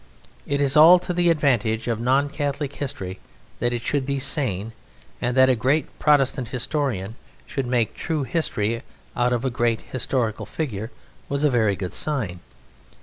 It 0.47 0.61
is 0.61 0.75
all 0.75 0.97
to 0.97 1.13
the 1.13 1.29
advantage 1.29 1.87
of 1.87 1.99
non 1.99 2.27
Catholic 2.27 2.73
history 2.77 3.19
that 3.59 3.71
it 3.71 3.83
should 3.83 4.03
be 4.03 4.17
sane, 4.17 4.73
and 5.21 5.37
that 5.37 5.47
a 5.47 5.55
great 5.55 5.99
Protestant 5.99 6.47
historian 6.47 7.17
should 7.45 7.67
make 7.67 7.93
true 7.93 8.23
history 8.23 8.81
out 9.15 9.31
of 9.31 9.45
a 9.45 9.51
great 9.51 9.81
historical 9.91 10.47
figure 10.47 10.89
was 11.29 11.43
a 11.43 11.51
very 11.51 11.75
good 11.75 11.93
sign. 11.93 12.39